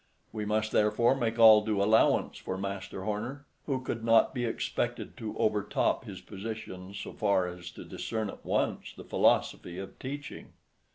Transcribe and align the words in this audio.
We 0.33 0.45
must 0.45 0.71
therefore 0.71 1.13
make 1.15 1.37
all 1.37 1.61
due 1.63 1.79
allowance 1.79 2.39
for 2.39 2.57
Master 2.57 3.03
Horner, 3.03 3.45
who 3.67 3.81
could 3.83 4.03
not 4.03 4.33
be 4.33 4.45
expected 4.45 5.15
to 5.17 5.37
overtop 5.37 6.05
his 6.05 6.21
position 6.21 6.95
so 6.95 7.13
far 7.13 7.45
as 7.45 7.69
to 7.73 7.85
discern 7.85 8.27
at 8.29 8.43
once 8.43 8.93
the 8.95 9.03
philosophy 9.03 9.77
of 9.77 9.99
teaching. 9.99 10.53